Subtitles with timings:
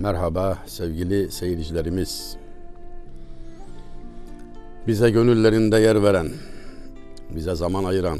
[0.00, 2.36] Merhaba sevgili seyircilerimiz.
[4.86, 6.28] Bize gönüllerinde yer veren,
[7.34, 8.18] bize zaman ayıran,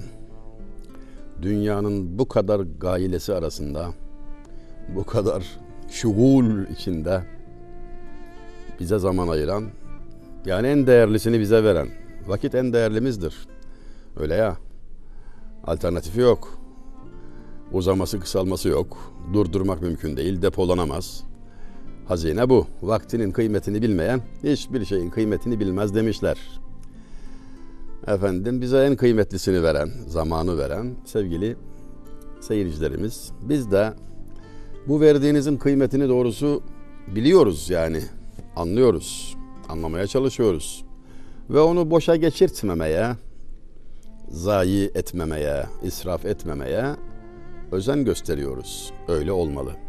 [1.42, 3.90] dünyanın bu kadar gailesi arasında,
[4.96, 5.44] bu kadar
[5.90, 7.22] şugul içinde
[8.80, 9.64] bize zaman ayıran,
[10.46, 11.88] yani en değerlisini bize veren,
[12.26, 13.48] vakit en değerlimizdir.
[14.16, 14.56] Öyle ya,
[15.64, 16.58] alternatifi yok.
[17.72, 19.12] Uzaması kısalması yok.
[19.32, 21.24] Durdurmak mümkün değil, depolanamaz.
[22.08, 22.66] Hazine bu.
[22.82, 26.38] Vaktinin kıymetini bilmeyen hiçbir şeyin kıymetini bilmez demişler.
[28.06, 31.56] Efendim bize en kıymetlisini veren, zamanı veren sevgili
[32.40, 33.30] seyircilerimiz.
[33.42, 33.92] Biz de
[34.88, 36.62] bu verdiğinizin kıymetini doğrusu
[37.14, 38.00] biliyoruz yani.
[38.56, 39.36] Anlıyoruz.
[39.68, 40.84] Anlamaya çalışıyoruz.
[41.50, 43.12] Ve onu boşa geçirtmemeye,
[44.30, 46.84] zayi etmemeye, israf etmemeye
[47.72, 48.92] özen gösteriyoruz.
[49.08, 49.83] Öyle olmalı.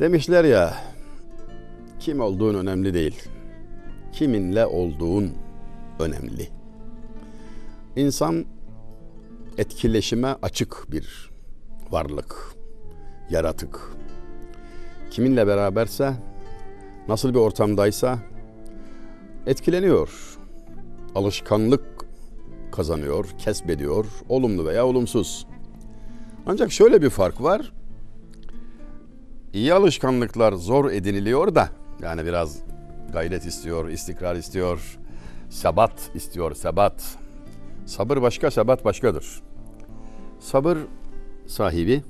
[0.00, 0.74] Demişler ya,
[2.00, 3.22] kim olduğun önemli değil.
[4.12, 5.32] Kiminle olduğun
[5.98, 6.48] önemli.
[7.96, 8.44] İnsan
[9.58, 11.30] etkileşime açık bir
[11.90, 12.54] varlık,
[13.30, 13.80] yaratık.
[15.10, 16.12] Kiminle beraberse,
[17.08, 18.18] nasıl bir ortamdaysa
[19.46, 20.38] etkileniyor.
[21.14, 21.84] Alışkanlık
[22.72, 25.46] kazanıyor, kesbediyor, olumlu veya olumsuz.
[26.46, 27.72] Ancak şöyle bir fark var.
[29.56, 31.68] İyi alışkanlıklar zor ediniliyor da
[32.02, 32.58] yani biraz
[33.12, 34.98] gayret istiyor, istikrar istiyor,
[35.50, 37.18] sebat istiyor, sebat.
[37.86, 39.42] Sabır başka, sebat başkadır.
[40.40, 40.78] Sabır
[41.46, 42.02] sahibi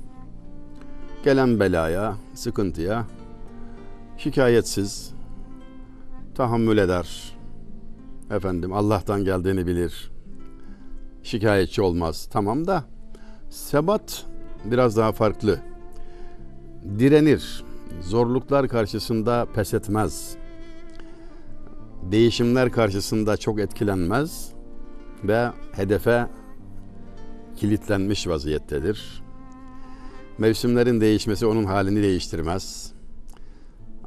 [1.23, 3.05] gelen belaya, sıkıntıya
[4.17, 5.13] şikayetsiz
[6.35, 7.37] tahammül eder.
[8.31, 10.11] Efendim Allah'tan geldiğini bilir.
[11.23, 12.29] Şikayetçi olmaz.
[12.31, 12.83] Tamam da
[13.49, 14.25] sebat
[14.65, 15.59] biraz daha farklı
[16.99, 17.63] direnir.
[18.01, 20.35] Zorluklar karşısında pes etmez.
[22.11, 24.51] Değişimler karşısında çok etkilenmez
[25.23, 26.27] ve hedefe
[27.55, 29.23] kilitlenmiş vaziyettedir.
[30.37, 32.93] Mevsimlerin değişmesi onun halini değiştirmez.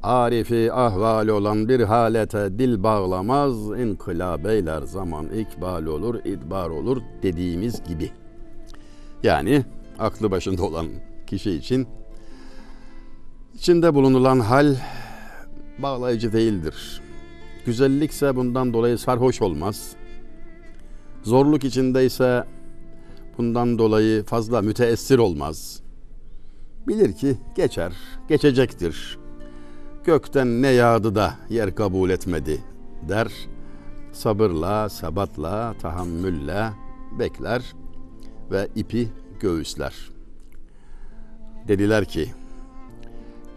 [0.03, 7.83] Arifi ahval olan bir halete dil bağlamaz, inkılap eyler zaman ikbal olur, idbar olur dediğimiz
[7.89, 8.11] gibi.
[9.23, 9.65] Yani
[9.99, 10.87] aklı başında olan
[11.27, 11.87] kişi için
[13.55, 14.77] İçinde bulunulan hal
[15.79, 17.01] bağlayıcı değildir.
[17.67, 19.93] Güzellikse bundan dolayı sarhoş olmaz.
[21.23, 22.45] Zorluk içindeyse
[23.39, 25.83] bundan dolayı fazla müteessir olmaz.
[26.89, 27.93] Bilir ki geçer,
[28.29, 29.19] geçecektir.
[30.05, 32.65] Gökten ne yağdı da yer kabul etmedi
[33.09, 33.33] der.
[34.13, 36.71] Sabırla, sabatla, tahammülle
[37.19, 37.63] bekler
[38.51, 39.09] ve ipi
[39.41, 39.95] göğüsler.
[41.69, 42.29] Dediler ki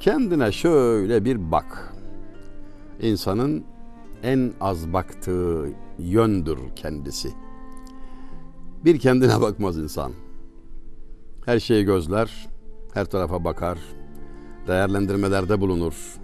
[0.03, 1.93] Kendine şöyle bir bak.
[3.01, 3.63] İnsanın
[4.23, 5.69] en az baktığı
[5.99, 7.29] yöndür kendisi.
[8.85, 10.11] Bir kendine bakmaz insan.
[11.45, 12.49] Her şeyi gözler,
[12.93, 13.79] her tarafa bakar,
[14.67, 16.17] değerlendirmelerde bulunur.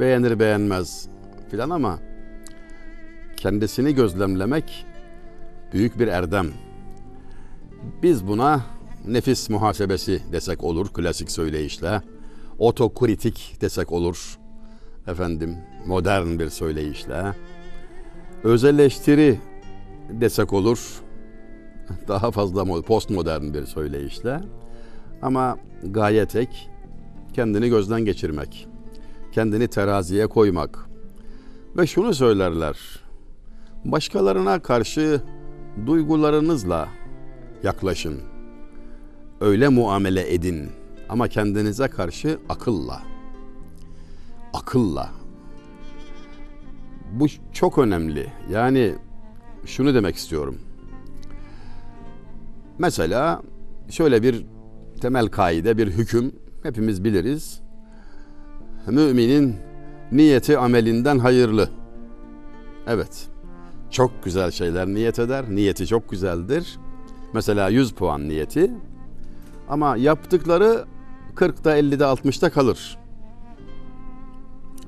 [0.00, 1.08] Beğenir beğenmez
[1.50, 1.98] filan ama
[3.36, 4.86] kendisini gözlemlemek
[5.72, 6.46] büyük bir erdem.
[8.02, 8.60] Biz buna
[9.06, 12.02] nefis muhasebesi desek olur klasik söyleyişle
[12.58, 14.38] otokritik desek olur.
[15.06, 15.56] Efendim
[15.86, 17.34] modern bir söyleyişle.
[18.44, 19.40] Özelleştiri
[20.10, 21.02] desek olur.
[22.08, 24.40] Daha fazla postmodern bir söyleyişle.
[25.22, 26.70] Ama gaye tek
[27.32, 28.68] kendini gözden geçirmek.
[29.32, 30.78] Kendini teraziye koymak.
[31.76, 32.78] Ve şunu söylerler.
[33.84, 35.20] Başkalarına karşı
[35.86, 36.88] duygularınızla
[37.62, 38.20] yaklaşın.
[39.40, 40.70] Öyle muamele edin
[41.08, 43.02] ama kendinize karşı akılla.
[44.52, 45.10] Akılla.
[47.12, 48.32] Bu çok önemli.
[48.50, 48.94] Yani
[49.66, 50.58] şunu demek istiyorum.
[52.78, 53.42] Mesela
[53.90, 54.46] şöyle bir
[55.00, 56.32] temel kaide, bir hüküm
[56.62, 57.60] hepimiz biliriz.
[58.86, 59.56] Müminin
[60.12, 61.70] niyeti amelinden hayırlı.
[62.86, 63.28] Evet.
[63.90, 65.44] Çok güzel şeyler niyet eder.
[65.50, 66.78] Niyeti çok güzeldir.
[67.34, 68.70] Mesela 100 puan niyeti.
[69.68, 70.84] Ama yaptıkları
[71.36, 72.98] 40'da 50'de 60'da kalır.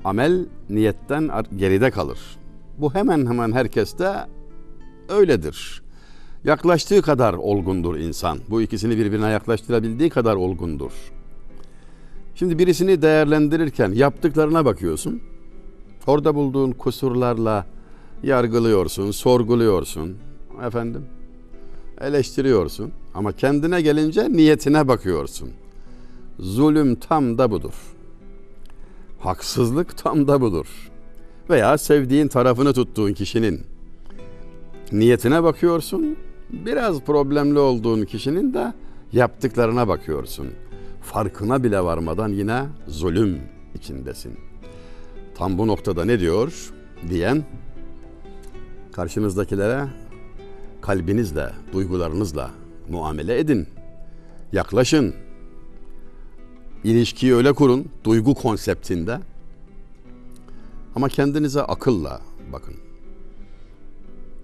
[0.03, 2.19] Amel niyetten geride kalır.
[2.77, 4.13] Bu hemen hemen herkeste
[5.09, 5.83] öyledir.
[6.43, 8.39] Yaklaştığı kadar olgundur insan.
[8.49, 10.91] Bu ikisini birbirine yaklaştırabildiği kadar olgundur.
[12.35, 15.21] Şimdi birisini değerlendirirken yaptıklarına bakıyorsun.
[16.07, 17.65] Orada bulduğun kusurlarla
[18.23, 20.17] yargılıyorsun, sorguluyorsun.
[20.65, 21.05] Efendim?
[22.01, 25.49] Eleştiriyorsun ama kendine gelince niyetine bakıyorsun.
[26.39, 27.73] Zulüm tam da budur.
[29.19, 30.91] Haksızlık tam da budur.
[31.49, 33.61] Veya sevdiğin tarafını tuttuğun kişinin
[34.91, 36.17] niyetine bakıyorsun.
[36.49, 38.73] Biraz problemli olduğun kişinin de
[39.13, 40.47] yaptıklarına bakıyorsun.
[41.01, 43.39] Farkına bile varmadan yine zulüm
[43.75, 44.37] içindesin.
[45.35, 46.73] Tam bu noktada ne diyor
[47.09, 47.43] diyen
[48.91, 49.85] karşınızdakilere
[50.81, 52.51] kalbinizle, duygularınızla
[52.89, 53.67] muamele edin.
[54.53, 55.26] Yaklaşın.
[56.83, 59.19] İlişkiyi öyle kurun, duygu konseptinde.
[60.95, 62.21] Ama kendinize akılla
[62.53, 62.73] bakın.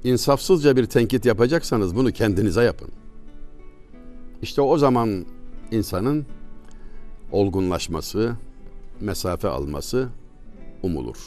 [0.04, 2.90] İnsafsızca bir tenkit yapacaksanız bunu kendinize yapın.
[4.42, 5.26] İşte o zaman
[5.72, 6.26] insanın
[7.32, 8.36] olgunlaşması,
[9.02, 10.10] mesafe alması
[10.84, 11.18] umulur.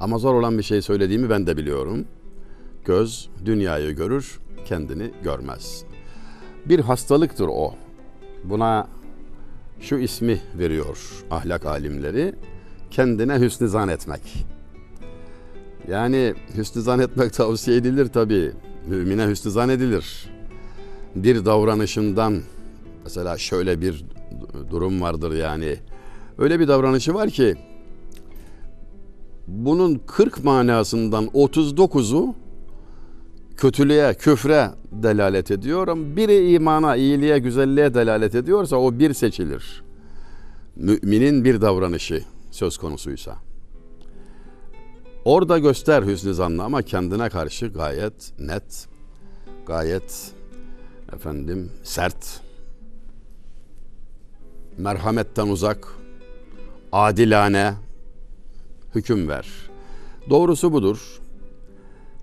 [0.00, 2.04] Ama zor olan bir şey söylediğimi ben de biliyorum.
[2.84, 5.84] Göz dünyayı görür, kendini görmez.
[6.66, 7.74] Bir hastalıktır o.
[8.44, 8.88] Buna
[9.84, 10.98] şu ismi veriyor
[11.30, 12.34] ahlak alimleri.
[12.90, 14.46] Kendine hüsnü zan etmek.
[15.88, 18.52] Yani hüsnü zan etmek tavsiye edilir tabi.
[18.88, 20.30] Mümine hüsnü zan edilir.
[21.14, 22.40] Bir davranışından
[23.04, 24.04] mesela şöyle bir
[24.70, 25.76] durum vardır yani.
[26.38, 27.56] Öyle bir davranışı var ki
[29.46, 32.34] bunun 40 manasından 39'u
[33.56, 39.82] kötülüğe, küfre delalet ediyor ama biri imana, iyiliğe, güzelliğe delalet ediyorsa o bir seçilir.
[40.76, 43.36] Müminin bir davranışı söz konusuysa.
[45.24, 48.88] Orada göster hüsnü zannı ama kendine karşı gayet net,
[49.66, 50.32] gayet
[51.12, 52.40] efendim sert,
[54.78, 55.88] merhametten uzak,
[56.92, 57.74] adilane
[58.94, 59.48] hüküm ver.
[60.30, 61.20] Doğrusu budur.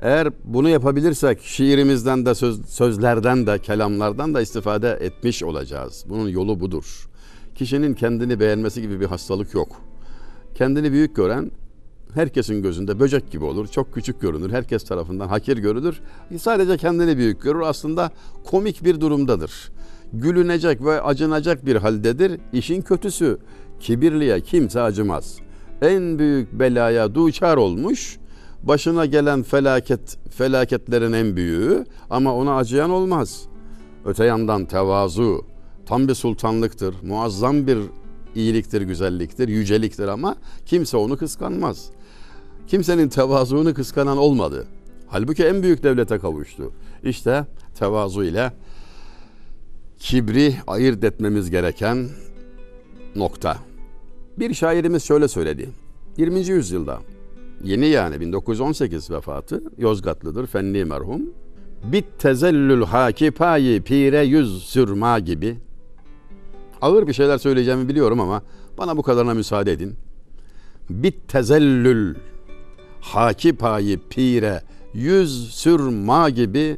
[0.02, 6.06] Eğer bunu yapabilirsek şiirimizden de söz, sözlerden de kelamlardan da istifade etmiş olacağız.
[6.10, 7.08] Bunun yolu budur.
[7.56, 9.82] Kişinin kendini beğenmesi gibi bir hastalık yok.
[10.56, 11.52] Kendini büyük gören
[12.14, 13.68] herkesin gözünde böcek gibi olur.
[13.68, 14.52] Çok küçük görünür.
[14.52, 16.02] Herkes tarafından hakir görülür.
[16.38, 17.62] Sadece kendini büyük görür.
[17.62, 18.12] Aslında
[18.44, 19.72] komik bir durumdadır.
[20.14, 22.40] Gülünecek ve acınacak bir haldedir.
[22.54, 23.38] İşin kötüsü
[23.80, 25.38] kibirliye kimse acımaz.
[25.82, 28.21] En büyük belaya duçar olmuş
[28.64, 33.42] başına gelen felaket felaketlerin en büyüğü ama ona acıyan olmaz.
[34.06, 35.46] Öte yandan tevazu
[35.86, 37.78] tam bir sultanlıktır, muazzam bir
[38.36, 40.36] iyiliktir, güzelliktir, yüceliktir ama
[40.66, 41.90] kimse onu kıskanmaz.
[42.68, 44.68] Kimsenin tevazuunu kıskanan olmadı.
[45.08, 46.72] Halbuki en büyük devlete kavuştu.
[47.04, 47.46] İşte
[47.80, 48.52] tevazu ile
[50.00, 52.10] kibri ayırt etmemiz gereken
[53.16, 53.58] nokta.
[54.40, 55.70] Bir şairimiz şöyle söyledi.
[56.18, 56.40] 20.
[56.40, 57.00] yüzyılda
[57.64, 59.64] Yeni yani 1918 vefatı.
[59.78, 61.22] Yozgatlıdır, fenli merhum.
[61.84, 65.58] Bit tezellül hakipayi pire yüz sürma gibi.
[66.82, 68.44] Ağır bir şeyler söyleyeceğimi biliyorum ama
[68.78, 69.96] bana bu kadarına müsaade edin.
[70.90, 72.16] Bit tezellül
[73.02, 74.62] hakipayi pire
[74.94, 76.78] yüz sürma gibi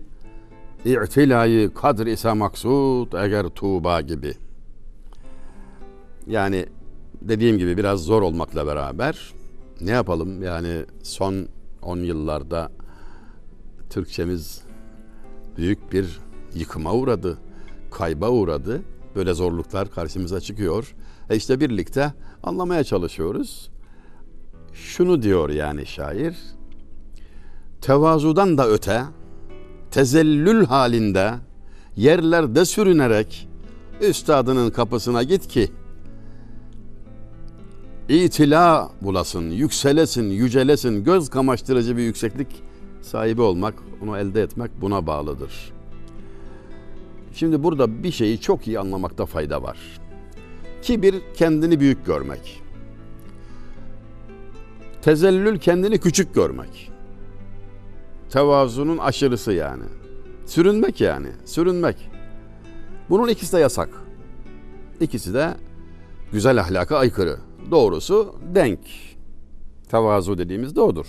[0.85, 4.33] İ'tilayı kadr ise maksud eğer tuğba gibi.
[6.27, 6.65] Yani
[7.21, 9.33] dediğim gibi biraz zor olmakla beraber
[9.81, 11.47] ne yapalım yani son
[11.81, 12.71] 10 yıllarda
[13.89, 14.61] Türkçemiz
[15.57, 16.19] büyük bir
[16.55, 17.37] yıkıma uğradı,
[17.91, 18.81] kayba uğradı.
[19.15, 20.95] Böyle zorluklar karşımıza çıkıyor.
[21.29, 22.13] E işte birlikte
[22.43, 23.69] anlamaya çalışıyoruz.
[24.73, 26.35] Şunu diyor yani şair.
[27.81, 29.03] Tevazudan da öte,
[29.91, 31.33] tezellül halinde
[31.95, 33.49] yerlerde sürünerek
[34.01, 35.71] üstadının kapısına git ki
[38.17, 42.47] itila bulasın, yükselesin, yücelesin, göz kamaştırıcı bir yükseklik
[43.01, 45.73] sahibi olmak, onu elde etmek buna bağlıdır.
[47.33, 49.77] Şimdi burada bir şeyi çok iyi anlamakta fayda var.
[50.81, 52.61] Kibir kendini büyük görmek.
[55.01, 56.91] Tezellül kendini küçük görmek.
[58.29, 59.83] Tevazunun aşırısı yani.
[60.45, 62.09] Sürünmek yani, sürünmek.
[63.09, 63.89] Bunun ikisi de yasak.
[65.01, 65.53] İkisi de
[66.31, 67.37] güzel ahlaka aykırı.
[67.71, 68.79] Doğrusu denk.
[69.91, 71.05] Tevazu dediğimiz de odur.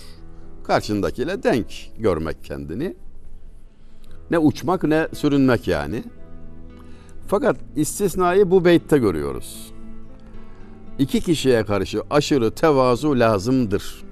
[0.63, 2.95] Karşındakiyle denk görmek kendini.
[4.31, 6.03] Ne uçmak ne sürünmek yani.
[7.27, 9.73] Fakat istisnayı bu beytte görüyoruz.
[10.99, 14.03] İki kişiye karşı aşırı tevazu lazımdır.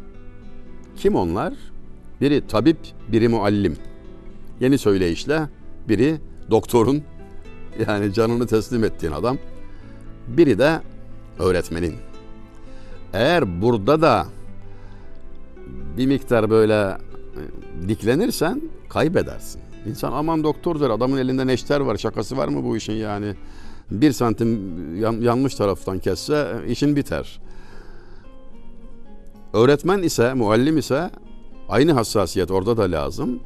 [0.98, 1.54] Kim onlar?
[2.22, 2.78] Biri tabip,
[3.12, 3.78] biri muallim.
[4.60, 5.50] Yeni söyleyişle
[5.90, 6.18] biri
[6.52, 7.04] doktorun
[7.88, 9.38] yani canını teslim ettiğin adam.
[10.28, 10.82] Biri de
[11.40, 12.13] öğretmenin.
[13.14, 14.26] Eğer burada da
[15.98, 19.62] bir miktar böyle e, diklenirsen kaybedersin.
[19.86, 23.36] İnsan aman doktordur adamın elinde neşter var şakası var mı bu işin yani
[23.92, 24.60] bir santim
[25.02, 27.40] yan, yanlış taraftan kesse işin biter.
[29.54, 31.10] Öğretmen ise, muallim ise
[31.70, 33.40] aynı hassasiyet orada da lazım.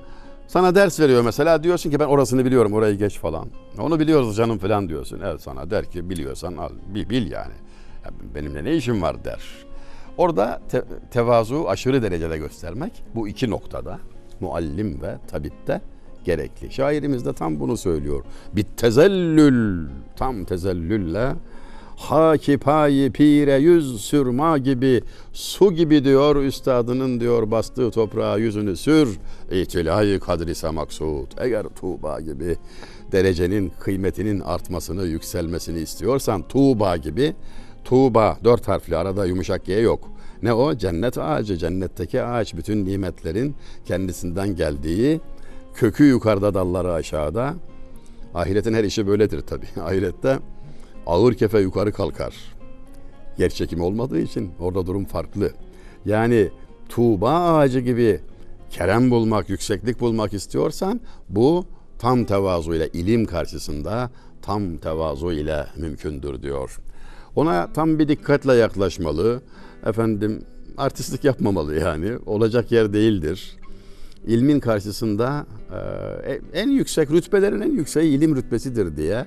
[0.48, 3.48] Sana ders veriyor mesela diyorsun ki ben orasını biliyorum orayı geç falan.
[3.80, 5.22] Onu biliyoruz canım falan diyorsun.
[5.26, 7.54] Evet sana der ki biliyorsan al bil, bil yani.
[8.36, 9.40] Benimle ne işim var der.
[10.18, 14.00] Orada te- tevazu aşırı derecede göstermek bu iki noktada
[14.40, 15.82] muallim ve tabipte
[16.26, 16.72] gerekli.
[16.72, 18.24] Şairimiz de tam bunu söylüyor.
[18.54, 21.34] Bit tezellül tam tezellülle
[21.98, 25.02] Haki payi pire yüz sürma gibi
[25.34, 29.20] su gibi diyor üstadının diyor bastığı toprağa yüzünü sür.
[29.52, 31.28] İtilayı kadrise maksud.
[31.38, 32.58] Eğer Tuğba gibi
[33.12, 37.34] derecenin kıymetinin artmasını yükselmesini istiyorsan Tuğba gibi
[37.88, 40.10] Tuğba dört harfli arada yumuşak G yok.
[40.44, 40.76] Ne o?
[40.76, 45.22] Cennet ağacı, cennetteki ağaç bütün nimetlerin kendisinden geldiği
[45.74, 47.56] kökü yukarıda dalları aşağıda.
[48.34, 49.68] Ahiretin her işi böyledir tabii.
[49.82, 50.40] Ahirette
[51.06, 52.36] ağır kefe yukarı kalkar.
[53.38, 55.52] Yer çekimi olmadığı için orada durum farklı.
[56.06, 56.50] Yani
[56.90, 58.20] Tuğba ağacı gibi
[58.70, 61.66] kerem bulmak, yükseklik bulmak istiyorsan bu
[62.00, 66.80] tam tevazu ile ilim karşısında tam tevazu ile mümkündür diyor.
[67.38, 69.42] Ona tam bir dikkatle yaklaşmalı.
[69.86, 70.42] Efendim
[70.78, 72.18] artistlik yapmamalı yani.
[72.26, 73.58] Olacak yer değildir.
[74.28, 75.46] İlmin karşısında
[76.24, 79.26] e, en yüksek rütbelerin en yükseği ilim rütbesidir diye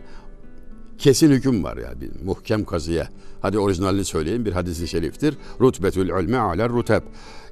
[0.99, 3.09] kesin hüküm var yani bir muhkem kazıya.
[3.43, 5.37] Hadi orijinalini söyleyeyim bir hadisi şeriftir.
[5.61, 7.03] Rutbetül ilmi aler ruteb.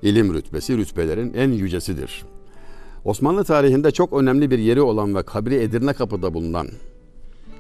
[0.03, 2.25] İlim rütbesi rütbelerin en yücesidir.
[3.05, 6.69] Osmanlı tarihinde çok önemli bir yeri olan ve kabri Edirne Kapı'da bulunan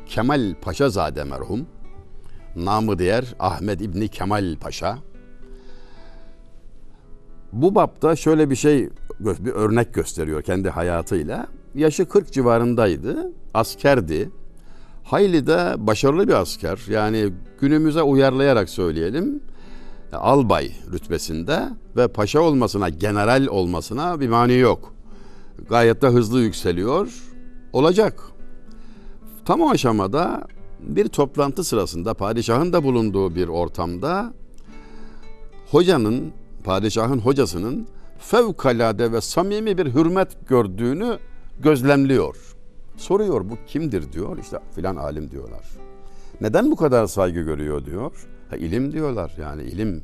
[0.07, 1.67] Kemal Paşazade merhum,
[2.65, 4.99] namı diğer Ahmet İbni Kemal Paşa,
[7.53, 8.89] bu bapta şöyle bir şey
[9.21, 11.47] bir örnek gösteriyor kendi hayatıyla.
[11.75, 13.33] Yaşı 40 civarındaydı.
[13.55, 14.31] Askerdi.
[15.05, 16.81] Hayli de başarılı bir asker.
[16.89, 19.41] Yani günümüze uyarlayarak söyleyelim.
[20.13, 24.95] Albay rütbesinde ve paşa olmasına, general olmasına bir mani yok.
[25.69, 27.09] Gayet de hızlı yükseliyor.
[27.73, 28.23] Olacak.
[29.45, 30.47] Tam o aşamada
[30.81, 34.33] bir toplantı sırasında padişahın da bulunduğu bir ortamda
[35.71, 36.33] hocanın,
[36.65, 37.87] padişahın hocasının
[38.19, 41.19] fevkalade ve samimi bir hürmet gördüğünü
[41.61, 42.37] gözlemliyor.
[42.97, 44.39] Soruyor bu kimdir diyor.
[44.39, 45.65] İşte filan alim diyorlar.
[46.41, 48.29] Neden bu kadar saygı görüyor diyor.
[48.51, 50.03] Ha, ilim diyorlar yani ilim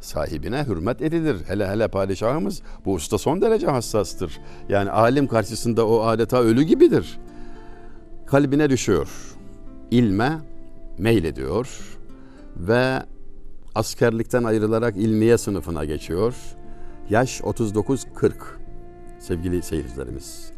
[0.00, 1.36] sahibine hürmet edilir.
[1.46, 4.40] Hele hele padişahımız bu usta son derece hassastır.
[4.68, 7.18] Yani alim karşısında o adeta ölü gibidir.
[8.26, 9.08] Kalbine düşüyor.
[9.90, 10.38] İlme
[10.98, 11.98] meylediyor
[12.56, 13.02] ve
[13.74, 16.34] askerlikten ayrılarak ilmiye sınıfına geçiyor.
[17.10, 18.32] Yaş 39-40
[19.18, 20.52] sevgili seyircilerimiz.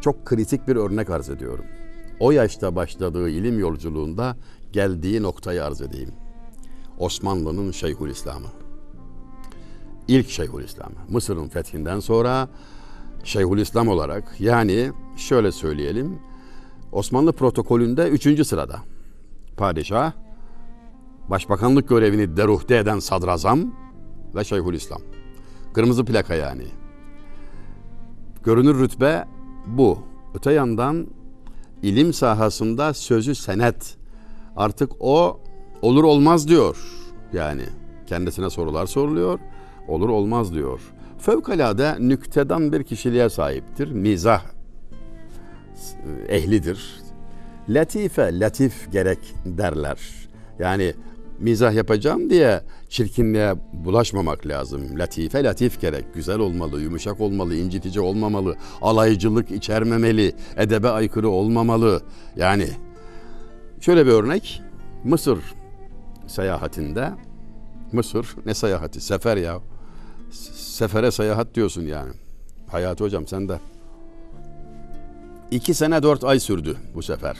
[0.00, 1.64] Çok kritik bir örnek arz ediyorum.
[2.20, 4.36] O yaşta başladığı ilim yolculuğunda
[4.72, 6.12] geldiği noktayı arz edeyim.
[6.98, 8.48] Osmanlı'nın Şeyhülislam'ı.
[10.08, 10.96] İlk Şeyhülislam'ı.
[11.08, 12.48] Mısır'ın fethinden sonra
[13.24, 16.18] Şeyhülislam olarak yani şöyle söyleyelim.
[16.92, 18.80] Osmanlı protokolünde üçüncü sırada.
[19.56, 20.12] Padişah,
[21.30, 23.74] başbakanlık görevini deruhte eden sadrazam
[24.34, 25.00] ve Şeyhülislam.
[25.74, 26.64] Kırmızı plaka yani.
[28.44, 29.24] Görünür rütbe
[29.66, 29.98] bu.
[30.34, 31.06] Öte yandan
[31.82, 33.96] ilim sahasında sözü senet.
[34.56, 35.40] Artık o
[35.82, 36.76] olur olmaz diyor.
[37.32, 37.62] Yani
[38.06, 39.38] kendisine sorular soruluyor.
[39.88, 40.80] Olur olmaz diyor.
[41.18, 43.90] Fevkalade nüktedan bir kişiliğe sahiptir.
[43.90, 44.42] Mizah
[46.28, 47.00] ehlidir.
[47.68, 49.98] Latife, latif gerek derler.
[50.58, 50.94] Yani
[51.38, 54.98] mizah yapacağım diye çirkinliğe bulaşmamak lazım.
[54.98, 56.04] Latife latif gerek.
[56.14, 62.02] Güzel olmalı, yumuşak olmalı, incitici olmamalı, alaycılık içermemeli, edebe aykırı olmamalı.
[62.36, 62.68] Yani
[63.80, 64.62] şöyle bir örnek.
[65.04, 65.38] Mısır
[66.26, 67.12] seyahatinde
[67.92, 69.00] Mısır ne seyahati?
[69.00, 69.60] Sefer ya.
[70.54, 72.12] Sefere seyahat diyorsun yani.
[72.68, 73.60] Hayati hocam sen de.
[75.50, 77.36] İki sene dört ay sürdü bu sefer.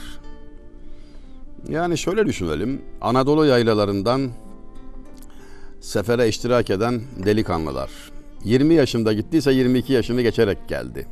[1.69, 2.81] Yani şöyle düşünelim.
[3.01, 4.31] Anadolu yaylalarından
[5.81, 7.89] sefere iştirak eden delikanlılar.
[8.43, 11.07] 20 yaşında gittiyse 22 yaşını geçerek geldi.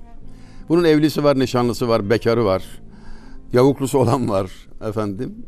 [0.70, 2.63] Bunun evlisi var, nişanlısı var, bekarı var.
[3.54, 4.51] Yavuklusu olan var
[4.89, 5.46] efendim.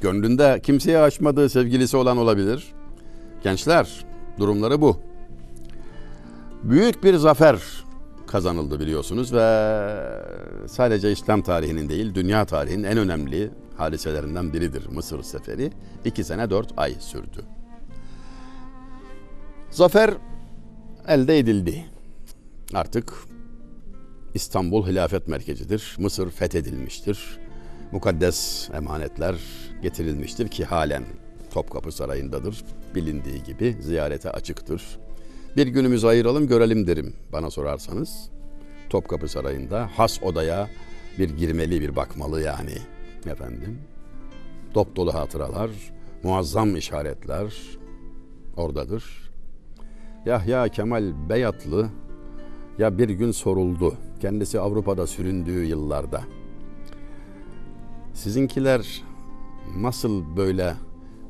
[0.00, 2.72] Gönlünde kimseye açmadığı sevgilisi olan olabilir.
[3.42, 4.04] Gençler,
[4.38, 4.96] durumları bu.
[6.62, 7.58] Büyük bir zafer
[8.34, 9.38] kazanıldı biliyorsunuz ve
[10.66, 15.72] sadece İslam tarihinin değil, dünya tarihinin en önemli hadiselerinden biridir Mısır seferi.
[16.04, 17.44] İki sene dört ay sürdü.
[19.70, 20.14] Zafer
[21.08, 21.84] elde edildi.
[22.74, 23.12] Artık
[24.34, 25.96] İstanbul hilafet merkezidir.
[25.98, 27.38] Mısır fethedilmiştir.
[27.92, 29.34] Mukaddes emanetler
[29.82, 31.04] getirilmiştir ki halen
[31.52, 32.64] Topkapı Sarayı'ndadır.
[32.94, 34.82] Bilindiği gibi ziyarete açıktır.
[35.56, 38.30] Bir günümüzü ayıralım görelim derim bana sorarsanız.
[38.90, 40.70] Topkapı Sarayı'nda has odaya
[41.18, 42.74] bir girmeli bir bakmalı yani
[43.26, 43.78] efendim.
[44.74, 45.70] Dop dolu hatıralar,
[46.22, 47.54] muazzam işaretler
[48.56, 49.30] oradadır.
[50.26, 51.88] Yahya Kemal Beyatlı
[52.78, 53.94] ya bir gün soruldu.
[54.20, 56.22] Kendisi Avrupa'da süründüğü yıllarda.
[58.14, 59.02] Sizinkiler
[59.76, 60.74] nasıl böyle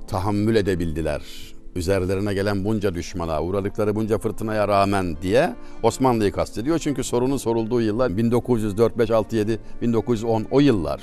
[0.08, 1.53] tahammül edebildiler?
[1.76, 6.78] Üzerlerine gelen bunca düşmana, uğradıkları bunca fırtınaya rağmen diye Osmanlı'yı kastediyor.
[6.78, 11.02] Çünkü sorunun sorulduğu yıllar 1904, 5, 6, 7, 1910 o yıllar.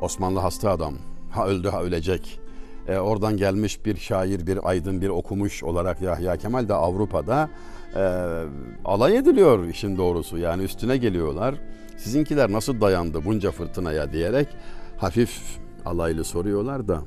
[0.00, 0.94] Osmanlı hasta adam.
[1.30, 2.40] Ha öldü ha ölecek.
[2.88, 7.50] E, oradan gelmiş bir şair, bir aydın, bir okumuş olarak Yahya Kemal de Avrupa'da
[7.96, 8.02] e,
[8.84, 10.38] alay ediliyor işin doğrusu.
[10.38, 11.54] Yani üstüne geliyorlar.
[11.96, 14.48] Sizinkiler nasıl dayandı bunca fırtınaya diyerek
[14.98, 15.40] hafif
[15.84, 17.02] alaylı soruyorlar da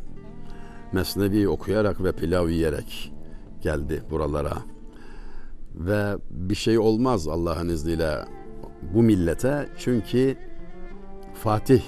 [0.95, 3.13] Mesnevi okuyarak ve pilav yiyerek
[3.61, 4.57] geldi buralara.
[5.75, 8.25] Ve bir şey olmaz Allah'ın izniyle
[8.93, 10.37] bu millete çünkü
[11.33, 11.81] Fatih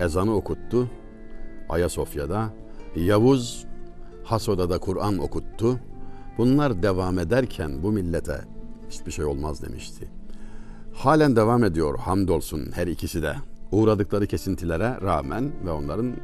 [0.00, 0.90] ezanı okuttu
[1.68, 2.50] Ayasofya'da.
[2.96, 3.66] Yavuz
[4.24, 5.80] Hasoda'da Kur'an okuttu.
[6.38, 8.40] Bunlar devam ederken bu millete
[8.90, 10.08] hiçbir şey olmaz demişti.
[10.94, 13.34] Halen devam ediyor hamdolsun her ikisi de.
[13.72, 16.16] Uğradıkları kesintilere rağmen ve onların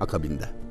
[0.00, 0.64] akabinde.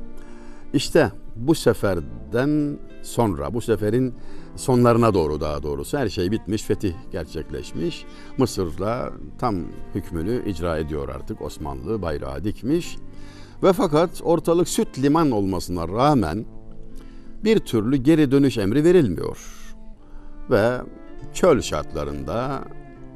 [0.73, 4.13] İşte bu seferden sonra, bu seferin
[4.55, 8.05] sonlarına doğru daha doğrusu her şey bitmiş, fetih gerçekleşmiş.
[8.37, 9.55] Mısır'la tam
[9.95, 12.97] hükmünü icra ediyor artık Osmanlı bayrağı dikmiş.
[13.63, 16.45] Ve fakat ortalık süt liman olmasına rağmen
[17.43, 19.37] bir türlü geri dönüş emri verilmiyor.
[20.49, 20.81] Ve
[21.33, 22.61] çöl şartlarında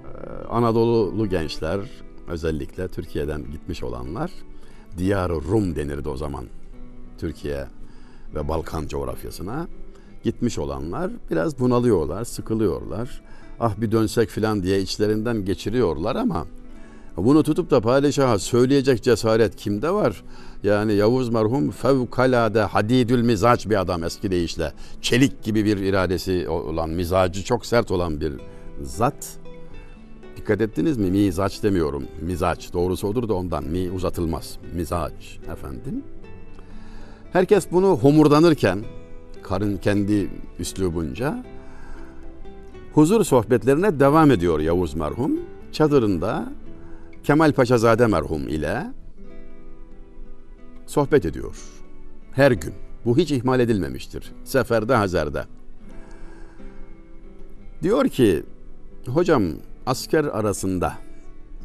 [0.04, 1.80] e, Anadolu'lu gençler
[2.28, 4.32] özellikle Türkiye'den gitmiş olanlar
[4.98, 6.46] Diyar Rum denirdi o zaman
[7.18, 7.68] Türkiye
[8.36, 9.68] ve Balkan coğrafyasına
[10.24, 13.22] gitmiş olanlar biraz bunalıyorlar, sıkılıyorlar.
[13.60, 16.46] Ah bir dönsek filan diye içlerinden geçiriyorlar ama
[17.18, 20.24] bunu tutup da padişaha söyleyecek cesaret kimde var?
[20.64, 24.74] Yani Yavuz merhum fevkalade hadidül mizaç bir adam eski deyişle.
[25.02, 28.34] Çelik gibi bir iradesi olan, mizacı çok sert olan bir
[28.82, 29.38] zat.
[30.38, 31.12] Dikkat ettiniz mi?
[31.12, 32.04] Mizaç demiyorum.
[32.22, 32.74] Mizaç.
[32.74, 33.64] Doğrusu odur da ondan.
[33.64, 34.58] Mi uzatılmaz.
[34.76, 36.04] Mizaç efendim.
[37.34, 38.84] Herkes bunu homurdanırken
[39.44, 41.44] karın kendi üslubunca
[42.94, 45.32] huzur sohbetlerine devam ediyor Yavuz merhum.
[45.72, 46.54] Çadırında
[47.24, 48.84] Kemal Paşazade merhum ile
[50.86, 51.58] sohbet ediyor.
[52.32, 52.74] Her gün.
[53.06, 54.32] Bu hiç ihmal edilmemiştir.
[54.44, 55.44] Seferde, hazerde.
[57.84, 58.44] Diyor ki,
[59.08, 59.44] hocam
[59.86, 60.94] asker arasında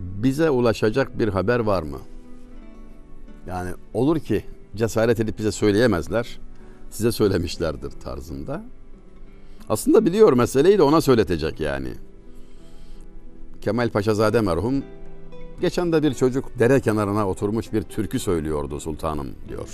[0.00, 1.98] bize ulaşacak bir haber var mı?
[3.46, 4.44] Yani olur ki
[4.76, 6.40] cesaret edip bize söyleyemezler.
[6.90, 8.64] Size söylemişlerdir tarzında.
[9.68, 11.88] Aslında biliyor meseleyi de ona söyletecek yani.
[13.60, 14.82] Kemal Paşazade merhum
[15.60, 19.68] geçen de bir çocuk dere kenarına oturmuş bir türkü söylüyordu sultanım diyor.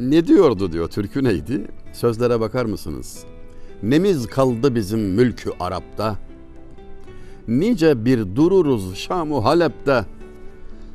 [0.00, 1.66] Ne diyordu diyor türkü neydi?
[1.92, 3.24] Sözlere bakar mısınız?
[3.82, 6.16] Nemiz kaldı bizim mülkü Arap'ta.
[7.48, 10.04] Nice bir dururuz Şamu Halep'te.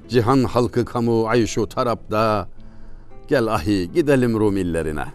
[0.09, 2.47] Cihan halkı kamu ayşu tarapta.
[3.27, 5.05] Gel ahi gidelim Rum illerine.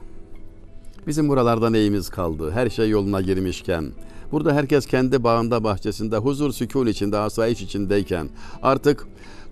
[1.07, 2.51] Bizim buralarda neyimiz kaldı?
[2.51, 3.92] Her şey yoluna girmişken,
[4.33, 8.29] burada herkes kendi bağında bahçesinde huzur sükun içinde, asayiş içindeyken,
[8.62, 9.07] artık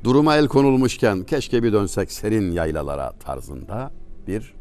[0.05, 3.91] duruma el konulmuşken keşke bir dönsek serin yaylalara tarzında
[4.27, 4.55] bir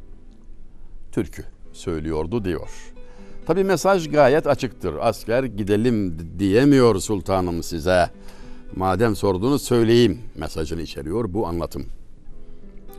[1.12, 2.70] türkü söylüyordu diyor.
[3.46, 4.96] Tabi mesaj gayet açıktır.
[5.02, 8.10] Asker gidelim diyemiyor sultanım size.
[8.76, 11.86] Madem sordunuz söyleyeyim mesajını içeriyor bu anlatım.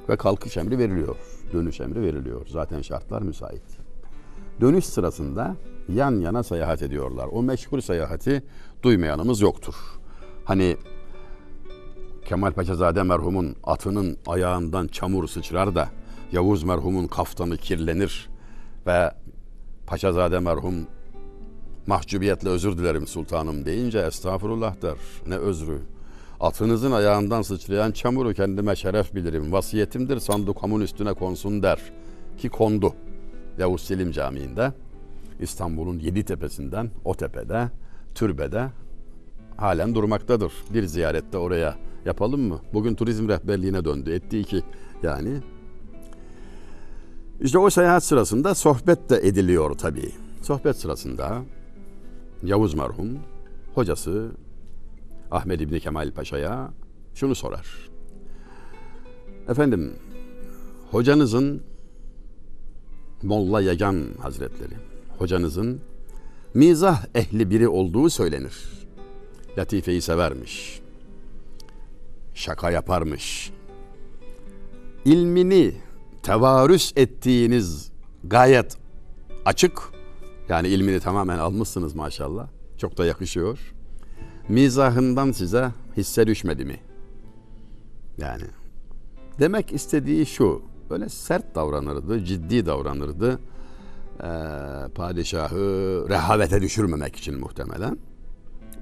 [0.09, 1.17] Ve kalkış emri veriliyor.
[1.53, 2.47] Dönüş emri veriliyor.
[2.47, 3.63] Zaten şartlar müsait.
[4.61, 5.57] Dönüş sırasında
[5.95, 7.29] yan yana seyahat ediyorlar.
[7.33, 8.43] O meşhur seyahati
[8.83, 9.75] duymayanımız yoktur.
[10.45, 10.77] Hani
[12.25, 15.89] Kemal Paşazade merhumun atının ayağından çamur sıçrar da
[16.33, 18.29] Yavuz merhumun kaftanı kirlenir
[18.87, 19.11] ve
[19.87, 20.75] Paşazade merhum
[21.87, 24.97] mahcubiyetle özür dilerim sultanım deyince estağfurullah der.
[25.27, 25.79] Ne özrü.
[26.41, 29.53] Atınızın ayağından sıçrayan çamuru kendime şeref bilirim.
[29.53, 31.79] Vasiyetimdir sandukamın üstüne konsun der.
[32.39, 32.95] Ki kondu.
[33.59, 34.73] Yavuz Selim Camii'nde
[35.41, 37.71] İstanbul'un yedi tepesinden o tepede
[38.15, 38.69] türbede
[39.57, 40.53] halen durmaktadır.
[40.75, 42.61] Bir ziyarette oraya yapalım mı?
[42.75, 44.13] Bugün turizm rehberliğine döndü.
[44.13, 44.63] Etti iki
[45.03, 45.41] yani.
[47.41, 50.13] İşte o seyahat sırasında sohbet de ediliyor tabii.
[50.43, 51.43] Sohbet sırasında
[52.43, 53.19] Yavuz merhum
[53.75, 54.31] hocası
[55.31, 56.71] Ahmet İbni Kemal Paşa'ya
[57.15, 57.67] şunu sorar.
[59.49, 59.93] Efendim
[60.91, 61.63] hocanızın
[63.23, 64.75] Molla Yagan Hazretleri,
[65.19, 65.81] hocanızın
[66.55, 68.55] mizah ehli biri olduğu söylenir.
[69.59, 70.81] Latife'yi severmiş.
[72.35, 73.53] Şaka yaparmış.
[75.05, 75.75] İlmini
[76.23, 77.91] tevarüs ettiğiniz
[78.25, 78.77] gayet
[79.45, 79.96] açık.
[80.49, 82.49] Yani ilmini tamamen almışsınız maşallah.
[82.79, 83.75] Çok da yakışıyor.
[84.49, 86.77] Mizahından size hisse düşmedi mi?
[88.19, 88.45] Yani
[89.39, 90.63] demek istediği şu.
[90.91, 93.41] Böyle sert davranırdı, ciddi davranırdı.
[94.23, 94.29] Ee,
[94.95, 97.99] padişahı rehavete düşürmemek için muhtemelen.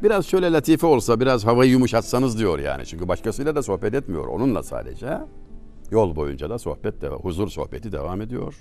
[0.02, 2.86] Biraz şöyle latife olsa, biraz havayı yumuşatsanız diyor yani.
[2.86, 4.26] Çünkü başkasıyla da sohbet etmiyor.
[4.26, 5.18] Onunla sadece.
[5.90, 8.54] Yol boyunca da sohbet de, huzur sohbeti devam ediyor.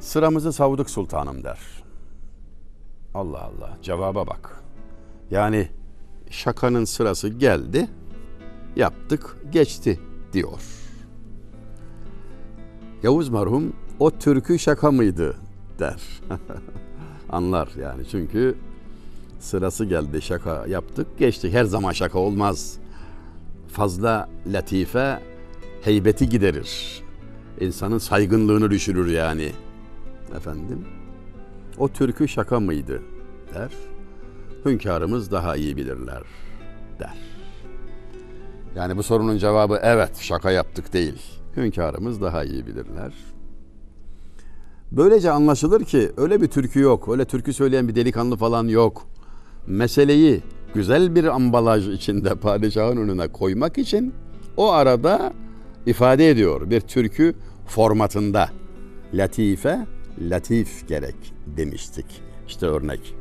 [0.00, 1.58] Sıramızı savduk sultanım der.
[3.14, 4.62] Allah Allah cevaba bak.
[5.30, 5.68] Yani
[6.30, 7.88] şakanın sırası geldi,
[8.76, 10.00] yaptık, geçti
[10.32, 10.60] diyor.
[13.02, 15.36] Yavuz merhum o türkü şaka mıydı
[15.78, 16.00] der.
[17.30, 18.54] Anlar yani çünkü
[19.40, 21.52] sırası geldi şaka yaptık geçti.
[21.52, 22.78] Her zaman şaka olmaz.
[23.68, 25.22] Fazla latife
[25.82, 27.02] heybeti giderir.
[27.60, 29.52] İnsanın saygınlığını düşürür yani.
[30.36, 30.84] Efendim
[31.78, 33.02] o türkü şaka mıydı
[33.54, 33.70] der.
[34.64, 36.22] Hünkârımız daha iyi bilirler
[37.00, 37.16] der.
[38.76, 41.22] Yani bu sorunun cevabı evet şaka yaptık değil.
[41.56, 43.12] Hünkârımız daha iyi bilirler.
[44.92, 47.08] Böylece anlaşılır ki öyle bir türkü yok.
[47.08, 49.06] Öyle türkü söyleyen bir delikanlı falan yok.
[49.66, 50.42] Meseleyi
[50.74, 54.14] güzel bir ambalaj içinde padişahın önüne koymak için
[54.56, 55.32] o arada
[55.86, 56.70] ifade ediyor.
[56.70, 57.34] Bir türkü
[57.66, 58.48] formatında.
[59.14, 59.86] Latife,
[60.20, 61.14] latif gerek
[61.46, 62.06] demiştik.
[62.48, 63.14] İşte örnek.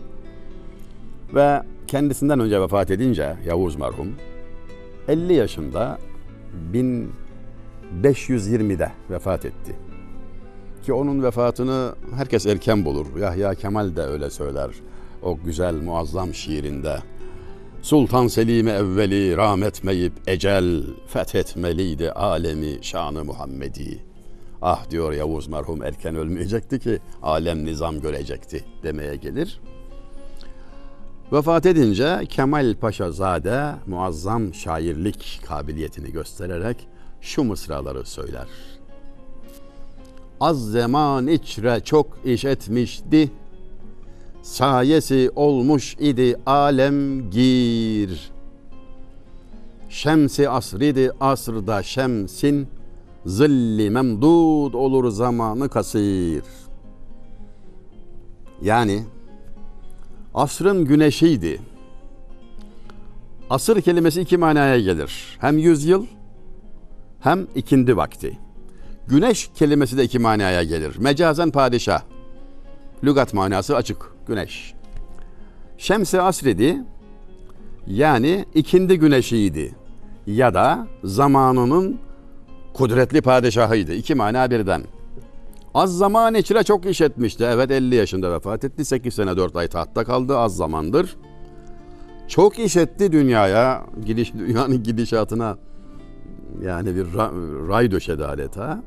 [1.36, 4.16] Ve kendisinden önce vefat edince Yavuz merhum
[5.08, 5.98] 50 yaşında
[6.74, 9.76] 1520'de vefat etti.
[10.86, 13.08] Ki onun vefatını herkes erken bulur.
[13.20, 14.70] Yahya Kemal de öyle söyler.
[15.24, 16.98] O güzel muazzam şiirinde.
[17.82, 24.09] Sultan Selim'e evveli rahmetmeyip ecel fethetmeliydi alemi şanı Muhammedi.
[24.62, 29.60] Ah diyor Yavuz merhum erken ölmeyecekti ki alem nizam görecekti demeye gelir.
[31.32, 36.88] Vefat edince Kemal Paşa Zade muazzam şairlik kabiliyetini göstererek
[37.22, 38.48] şu mısraları söyler.
[40.40, 43.32] Az zaman içre çok iş etmişti,
[44.42, 48.32] sayesi olmuş idi alem gir.
[49.90, 52.68] Şemsi asridi asrda şemsin,
[53.26, 56.44] zilli memdud olur zamanı kasir.
[58.62, 59.04] Yani
[60.34, 61.62] asrın güneşiydi.
[63.50, 65.38] Asır kelimesi iki manaya gelir.
[65.42, 66.06] Hem yüzyıl
[67.20, 68.38] hem ikindi vakti.
[69.08, 70.96] Güneş kelimesi de iki manaya gelir.
[70.98, 72.02] Mecazen padişah.
[73.04, 73.98] Lügat manası açık.
[74.28, 74.74] Güneş.
[75.78, 76.84] Şems-i asridi
[77.88, 79.76] yani ikindi güneşiydi.
[80.28, 82.00] Ya da zamanının
[82.80, 83.94] kudretli padişahıydı.
[83.94, 84.84] İki mana birden.
[85.74, 87.44] Az zaman içine çok iş etmişti.
[87.50, 88.86] Evet 50 yaşında vefat etti.
[88.86, 90.38] 8 sene 4 ay tahtta kaldı.
[90.38, 91.18] Az zamandır.
[92.28, 93.86] Çok iş etti dünyaya.
[94.06, 95.58] Gidiş, dünyanın gidişatına
[96.64, 97.06] yani bir
[97.70, 98.84] ray döşedi adeta.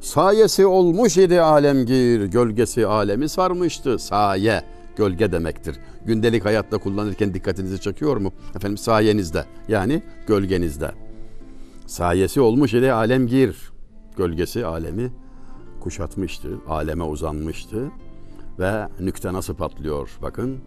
[0.00, 3.98] Sayesi olmuş idi alemgir, gölgesi alemi sarmıştı.
[3.98, 4.62] Saye,
[4.96, 5.76] gölge demektir.
[6.06, 8.32] Gündelik hayatta kullanırken dikkatinizi çekiyor mu?
[8.56, 11.03] Efendim sayenizde, yani gölgenizde.
[11.86, 13.72] Sayesi olmuş idi alemgir,
[14.16, 15.12] gölgesi alemi
[15.80, 17.90] kuşatmıştı, aleme uzanmıştı.
[18.58, 20.58] Ve nükte nasıl patlıyor bakın.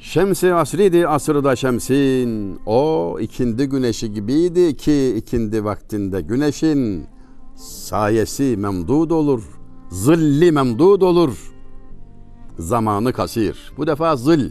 [0.00, 2.60] Şemsi asridi asırda şemsin.
[2.66, 7.06] O ikindi güneşi gibiydi ki ikindi vaktinde güneşin
[7.56, 9.42] sayesi memdud olur.
[9.90, 11.52] Zilli memdud olur.
[12.58, 13.72] Zamanı kasir.
[13.76, 14.50] Bu defa zil.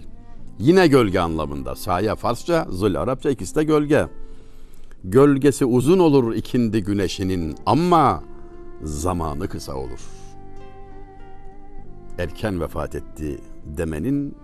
[0.60, 1.76] Yine gölge anlamında.
[1.76, 4.08] Saye Farsça, zil Arapça ikisi de gölge.
[5.10, 8.24] Gölgesi uzun olur ikindi güneşinin ama
[8.84, 10.00] zamanı kısa olur.
[12.18, 13.40] Erken vefat etti
[13.78, 14.36] demenin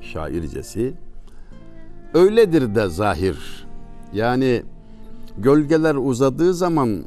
[0.00, 0.94] şaircesi
[2.14, 3.66] öyledir de zahir.
[4.12, 4.62] Yani
[5.38, 7.04] gölgeler uzadığı zaman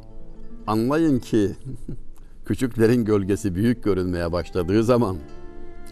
[0.66, 1.50] anlayın ki
[2.44, 5.16] küçüklerin gölgesi büyük görünmeye başladığı zaman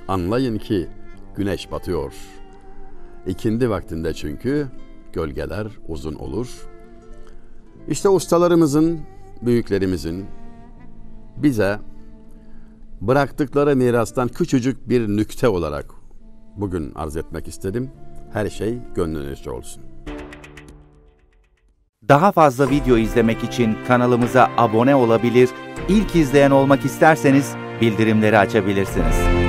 [0.09, 0.89] anlayın ki
[1.37, 2.13] güneş batıyor.
[3.27, 4.67] İkindi vaktinde çünkü
[5.13, 6.70] gölgeler uzun olur.
[7.91, 9.01] İşte ustalarımızın,
[9.43, 10.27] büyüklerimizin
[11.37, 11.79] bize
[13.01, 15.87] bıraktıkları mirastan küçücük bir nükte olarak
[16.57, 17.91] bugün arz etmek istedim.
[18.33, 19.83] Her şey gönlünüzce olsun.
[22.09, 25.49] Daha fazla video izlemek için kanalımıza abone olabilir,
[25.89, 29.40] ilk izleyen olmak isterseniz bildirimleri açabilirsiniz.